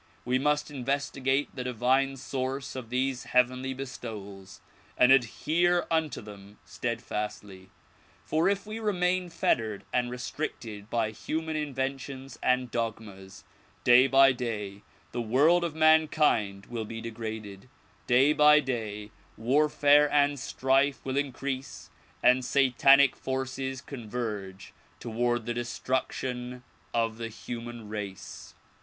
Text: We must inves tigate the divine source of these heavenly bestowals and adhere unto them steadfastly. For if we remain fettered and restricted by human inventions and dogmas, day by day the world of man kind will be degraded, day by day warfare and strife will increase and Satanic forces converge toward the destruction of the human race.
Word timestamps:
We 0.25 0.39
must 0.39 0.69
inves 0.71 1.11
tigate 1.11 1.49
the 1.53 1.63
divine 1.63 2.17
source 2.17 2.75
of 2.75 2.89
these 2.89 3.25
heavenly 3.25 3.75
bestowals 3.75 4.59
and 4.97 5.11
adhere 5.11 5.85
unto 5.91 6.21
them 6.21 6.57
steadfastly. 6.65 7.69
For 8.25 8.49
if 8.49 8.65
we 8.65 8.79
remain 8.79 9.29
fettered 9.29 9.83
and 9.93 10.09
restricted 10.09 10.89
by 10.89 11.11
human 11.11 11.55
inventions 11.55 12.39
and 12.41 12.71
dogmas, 12.71 13.43
day 13.83 14.07
by 14.07 14.31
day 14.31 14.81
the 15.11 15.21
world 15.21 15.63
of 15.63 15.75
man 15.75 16.07
kind 16.07 16.65
will 16.65 16.83
be 16.85 16.99
degraded, 16.99 17.69
day 18.07 18.33
by 18.33 18.59
day 18.59 19.11
warfare 19.37 20.11
and 20.11 20.39
strife 20.39 21.05
will 21.05 21.15
increase 21.15 21.91
and 22.23 22.43
Satanic 22.43 23.15
forces 23.15 23.81
converge 23.81 24.73
toward 24.99 25.45
the 25.45 25.53
destruction 25.53 26.63
of 26.91 27.19
the 27.19 27.27
human 27.29 27.87
race. 27.87 28.55